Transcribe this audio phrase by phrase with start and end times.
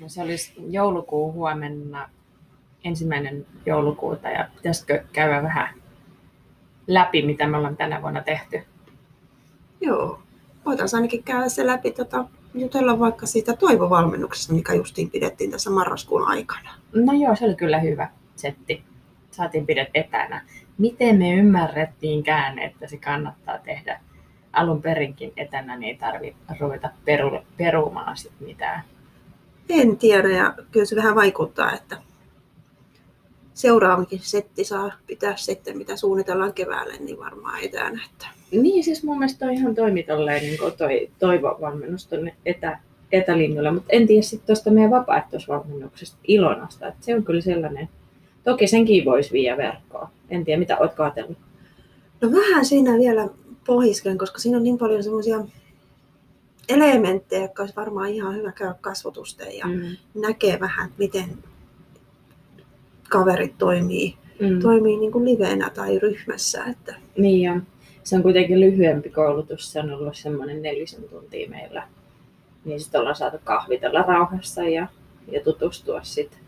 [0.00, 2.10] No se olisi joulukuu huomenna,
[2.84, 5.68] ensimmäinen joulukuuta, ja pitäisikö käydä vähän
[6.86, 8.62] läpi, mitä me ollaan tänä vuonna tehty?
[9.80, 10.20] Joo,
[10.66, 12.24] voitaisiin ainakin käydä se läpi, tota,
[12.54, 16.70] jutella vaikka siitä toivovalmennuksesta, mikä justiin pidettiin tässä marraskuun aikana.
[16.94, 18.82] No joo, se oli kyllä hyvä setti.
[19.30, 20.44] Saatiin pidet etänä.
[20.78, 24.00] Miten me ymmärrettiinkään, että se kannattaa tehdä
[24.52, 28.84] alun perinkin etänä, niin ei tarvitse ruveta peru, perumaan sit mitään.
[29.68, 31.96] En tiedä ja kyllä se vähän vaikuttaa, että
[33.54, 38.00] seuraavakin setti saa pitää sitten, mitä suunnitellaan keväälle, niin varmaan etänä.
[38.12, 38.26] Että...
[38.50, 42.78] Niin, siis mun mielestä toi ihan toimi tolleen, niin toi toivovalmennus tuonne etä,
[43.12, 47.88] etälinjoille, mutta en tiedä sitten tuosta meidän vapaaehtoisvalmennuksesta Ilonasta, että se on kyllä sellainen,
[48.44, 50.08] toki senkin voisi viiä verkkoon.
[50.30, 51.38] En tiedä, mitä oletko ajatellut?
[52.20, 53.28] No vähän siinä vielä
[53.66, 55.44] pohiskelen, koska siinä on niin paljon semmoisia
[56.68, 59.96] elementtejä, jotka olisi varmaan ihan hyvä käydä kasvotusten ja mm.
[60.14, 61.38] näkee vähän, miten
[63.08, 64.60] kaverit toimii, mm.
[64.60, 66.64] toimii niin kuin liveenä tai ryhmässä.
[66.64, 66.94] Että...
[67.16, 67.60] Niin ja
[68.04, 71.88] se on kuitenkin lyhyempi koulutus, se on ollut semmoinen nelisen tuntia meillä.
[72.64, 74.86] Niin sitten ollaan saatu kahvitella rauhassa ja,
[75.32, 76.40] ja tutustua sitten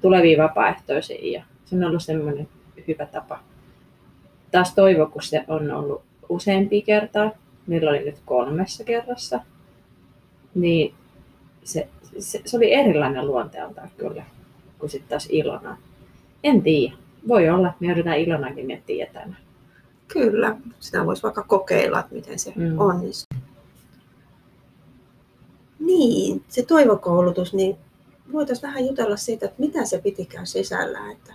[0.00, 2.48] tuleviin vapaaehtoisiin ja se on ollut semmoinen
[2.88, 3.38] hyvä tapa.
[4.52, 7.30] Taas toivo, kun se on ollut useampi kertaa,
[7.66, 9.40] meillä oli nyt kolmessa kerrassa,
[10.54, 10.94] niin
[11.64, 14.22] se, se, se oli erilainen luonteeltaan kyllä
[14.78, 15.76] kuin sitten taas Ilona.
[16.44, 16.96] En tiedä.
[17.28, 19.36] Voi olla, me joudutaan Ilonakin miettiä etänä.
[20.08, 22.78] Kyllä, sitä voisi vaikka kokeilla, että miten se mm.
[22.78, 23.38] onnistuu.
[25.78, 27.76] Niin, se toivokoulutus, niin
[28.32, 31.12] voitaisiin vähän jutella siitä, että mitä se pitikään sisällä.
[31.12, 31.34] Että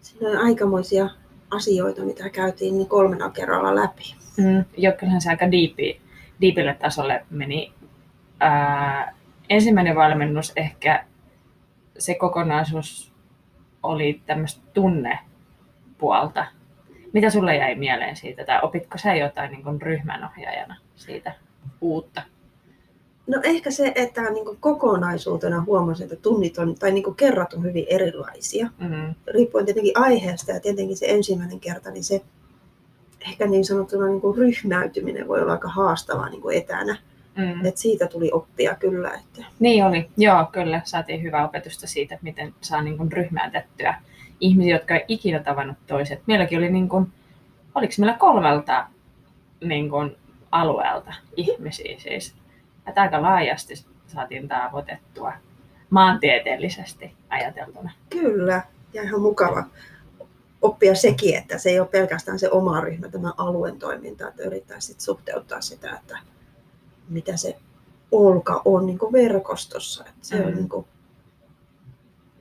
[0.00, 1.08] siinä on aikamoisia
[1.50, 4.14] asioita, mitä käytiin niin kolmena kerralla läpi.
[4.36, 6.00] Mm, joo, kyllähän se aika diipi,
[6.40, 7.72] diipille tasolle meni.
[8.42, 9.14] Ää,
[9.48, 11.04] ensimmäinen valmennus ehkä
[11.98, 13.12] se kokonaisuus
[13.82, 16.46] oli tämmöistä tunnepuolta.
[17.12, 21.34] Mitä sulle jäi mieleen siitä, tai opitko sä jotain niin kuin ryhmänohjaajana siitä
[21.80, 22.22] uutta?
[23.26, 27.86] No ehkä se, että niin kokonaisuutena huomasin, että tunnit on, tai niin kerrat on hyvin
[27.88, 28.68] erilaisia.
[28.78, 29.14] Mm-hmm.
[29.26, 32.22] Riippuen tietenkin aiheesta ja tietenkin se ensimmäinen kerta, niin se
[33.20, 36.96] ehkä niin sanottuna niin kuin ryhmäytyminen voi olla aika haastavaa niin kuin etänä.
[37.36, 37.66] Mm.
[37.66, 39.10] Et siitä tuli oppia kyllä.
[39.10, 39.44] Että...
[39.58, 40.80] Niin oli, joo kyllä.
[40.84, 43.94] Saatiin hyvää opetusta siitä, että miten saa niin kuin ryhmäytettyä
[44.40, 46.22] ihmisiä, jotka ei ikinä tavannut toiset.
[46.26, 47.12] Meilläkin oli, niin kuin,
[47.74, 48.86] oliko meillä kolmelta
[49.64, 50.16] niin kuin,
[50.50, 52.34] alueelta ihmisiä siis.
[52.88, 53.74] Että aika laajasti
[54.06, 55.32] saatiin tavoitettua
[55.90, 57.92] maantieteellisesti ajateltuna.
[58.10, 59.64] Kyllä, ja ihan mukava
[60.62, 64.80] oppia sekin, että se ei ole pelkästään se oma ryhmä, tämä alueen toiminta, että yrittää
[64.80, 66.18] sit suhteuttaa sitä, että
[67.08, 67.56] mitä se
[68.12, 70.04] olka on niin verkostossa.
[70.08, 70.46] Että se mm.
[70.46, 70.84] on niin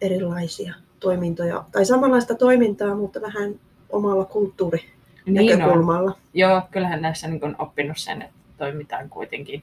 [0.00, 3.54] erilaisia toimintoja, tai samanlaista toimintaa, mutta vähän
[3.90, 6.10] omalla kulttuurinäkökulmalla.
[6.10, 9.62] Niin Joo, kyllähän näissä niin on oppinut sen, että toimitaan kuitenkin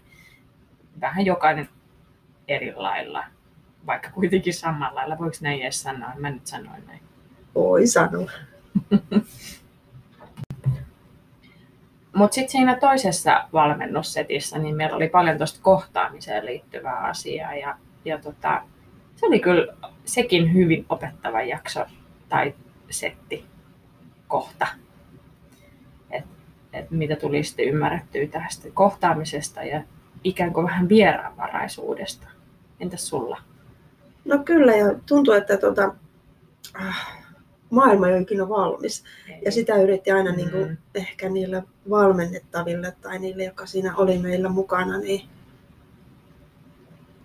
[1.02, 1.69] vähän jokainen
[2.47, 3.24] eri lailla,
[3.86, 5.18] vaikka kuitenkin samalla lailla.
[5.18, 6.09] Voiko näin edes sanoa?
[6.18, 7.02] Mä nyt sanoin näin.
[7.56, 8.31] Voi sanoa.
[12.18, 18.20] Mutta sitten siinä toisessa valmennussetissä niin meillä oli paljon tuosta kohtaamiseen liittyvää asiaa ja, ja
[18.20, 18.62] tota,
[19.16, 19.74] se oli kyllä
[20.06, 21.86] sekin hyvin opettava jakso
[22.30, 22.56] tai
[22.90, 23.46] setti
[24.28, 24.68] kohta.
[26.12, 26.26] Et,
[26.74, 29.84] et mitä tuli sitten ymmärrettyä tästä kohtaamisesta ja
[30.24, 32.28] ikään kuin vähän vieraanvaraisuudesta.
[32.80, 33.42] Entäs sulla?
[34.26, 35.54] No kyllä ja tuntuu, että
[36.82, 37.17] äh,
[37.70, 39.04] maailma ei ole ikinä valmis.
[39.30, 39.42] Ei.
[39.46, 40.38] Ja sitä yritti aina mm.
[40.38, 45.22] niin kuin, ehkä niille valmennettaville tai niille, jotka siinä oli meillä mukana, niin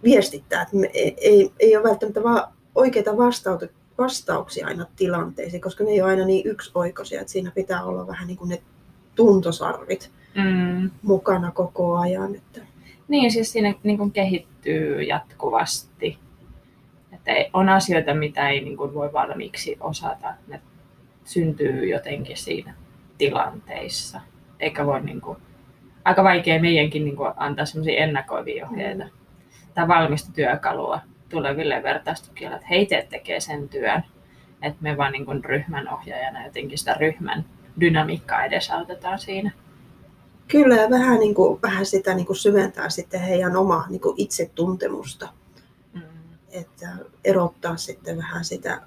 [0.05, 3.17] viestittää, että me ei, ei, ei ole välttämättä vaan oikeita
[3.99, 8.27] vastauksia aina tilanteisiin, koska ne ei ole aina niin yksioikoisia, että siinä pitää olla vähän
[8.27, 8.63] niin kuin ne
[9.15, 10.91] tuntosarvit mm.
[11.03, 12.35] mukana koko ajan.
[12.35, 12.61] Että...
[13.09, 16.19] Niin, siis siinä niin kuin kehittyy jatkuvasti
[17.27, 20.35] että on asioita, mitä ei niin kuin voi valmiiksi osata.
[20.49, 20.61] Ne
[21.25, 22.75] syntyy jotenkin siinä
[23.19, 24.21] tilanteissa.
[24.61, 25.39] Eikä voi niin kuin,
[26.05, 29.11] aika vaikea meidänkin niin kuin antaa sellaisia ennakoivia ohjeita mm.
[29.75, 34.03] tai valmista työkalua tuleville vertaistukijoille, että heitä tekee sen työn.
[34.63, 37.45] Että me vaan niin kuin ryhmän ohjaajana jotenkin sitä ryhmän
[37.81, 39.51] dynamiikkaa edesautetaan siinä.
[40.49, 44.15] Kyllä, ja vähän, niin kuin, vähän sitä niin kuin syventää sitten heidän omaa niin kuin
[44.17, 45.29] itsetuntemusta
[46.53, 46.89] että
[47.25, 48.83] erottaa sitten vähän sitä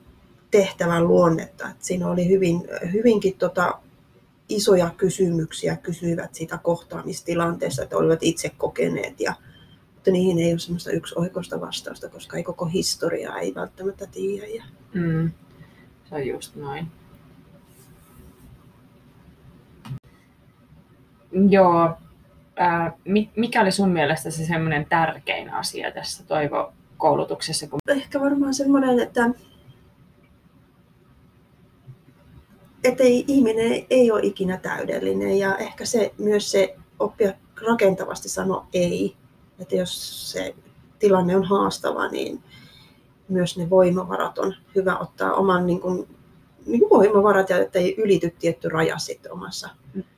[0.51, 1.69] tehtävän luonnetta.
[1.69, 3.79] Että siinä oli hyvin, hyvinkin tota,
[4.49, 9.33] isoja kysymyksiä kysyivät siitä kohtaamistilanteesta, että olivat itse kokeneet ja
[10.05, 14.47] mutta niihin ei ole semmoista yksi oikoista vastausta, koska ei koko historiaa ei välttämättä tiedä.
[14.47, 14.63] Ja...
[14.93, 15.31] Mm.
[16.09, 16.87] Se on just noin.
[21.49, 21.97] Joo.
[22.55, 22.93] Ää,
[23.35, 26.23] mikä oli sun mielestä se semmoinen tärkein asia tässä
[27.05, 27.67] toivokoulutuksessa?
[27.67, 27.79] Kun...
[27.87, 29.29] Ehkä varmaan semmoinen, että
[32.83, 37.33] että ihminen ei ole ikinä täydellinen ja ehkä se myös se oppia
[37.67, 39.15] rakentavasti sanoa ei.
[39.59, 40.55] Että jos se
[40.99, 42.43] tilanne on haastava, niin
[43.29, 46.07] myös ne voimavarat on hyvä ottaa oman niin kuin,
[46.65, 49.69] niin kuin voimavarat ja että ei ylity tietty raja sitten omassa.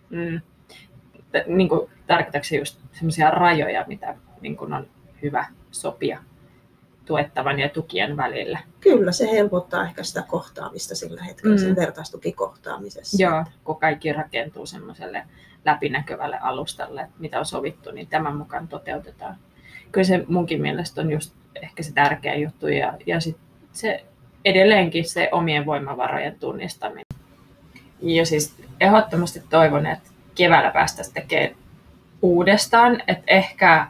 [0.10, 0.42] Mm.
[1.48, 4.88] Niin kuin, tarkoitatko just sellaisia rajoja, mitä niin kuin on
[5.22, 6.24] hyvä sopia
[7.08, 8.60] tuettavan ja tukien välillä?
[8.80, 11.62] Kyllä, se helpottaa ehkä sitä kohtaamista sillä hetkellä, mm.
[11.62, 13.24] sen vertaistukikohtaamisessa.
[13.24, 15.24] Joo, kun kaikki rakentuu semmoiselle
[15.66, 19.36] läpinäkyvälle alustalle, että mitä on sovittu, niin tämän mukaan toteutetaan.
[19.92, 23.38] Kyllä se munkin mielestä on just ehkä se tärkeä juttu ja, ja sit
[23.74, 24.04] se
[24.46, 27.06] edelleenkin se omien voimavarojen tunnistaminen.
[28.02, 31.56] Ja siis ehdottomasti toivon, että keväällä päästäisiin tekemään
[32.22, 33.88] uudestaan, että ehkä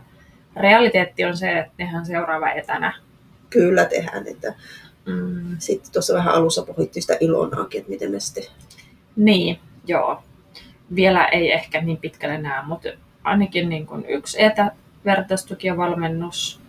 [0.56, 2.94] realiteetti on se, että tehdään seuraava etänä.
[3.50, 4.54] Kyllä tehdään, että
[5.06, 5.56] mm.
[5.60, 8.44] sitten tuossa vähän alussa puhuttiin sitä ilonaakin, että miten me sitten...
[9.16, 10.24] Niin, joo.
[10.96, 12.90] Vielä ei ehkä niin pitkälle näe, mutta
[13.24, 16.60] ainakin niin kuin yksi etävertaistuki ja valmennus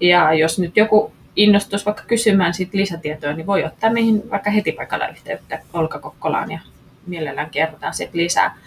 [0.00, 4.72] ja jos nyt joku innostus vaikka kysymään siitä lisätietoa, niin voi ottaa meihin vaikka heti
[4.72, 6.58] paikalla yhteyttä Olka Kokkolaan ja
[7.06, 8.58] mielellään kerrotaan sitten lisää.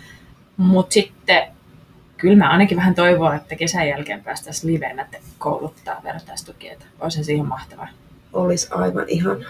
[0.57, 1.47] Mutta sitten
[2.17, 6.85] kyllä mä ainakin vähän toivon, että kesän jälkeen päästäisiin livenä kouluttaa vertaistukijoita.
[6.99, 7.87] Olisi siihen mahtavaa.
[8.33, 9.45] Olisi aivan ihan.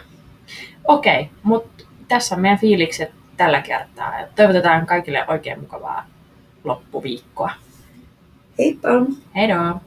[0.88, 4.14] Okei, okay, mutta tässä on meidän fiilikset tällä kertaa.
[4.36, 6.06] Toivotetaan kaikille oikein mukavaa
[6.64, 7.52] loppuviikkoa.
[8.60, 8.90] Heippa!
[9.36, 9.82] Heidoo!